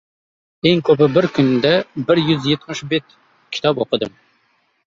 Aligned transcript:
Eng 0.69 0.79
koʻpi 0.87 1.07
bir 1.17 1.27
kunda 1.35 1.73
bir 2.09 2.23
yuz 2.31 2.49
yetmish 2.53 2.83
bet 2.95 3.15
kitob 3.59 3.87
oʻqidim. 3.87 4.19